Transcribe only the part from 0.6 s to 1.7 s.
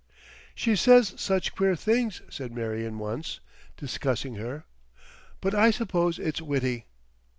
says such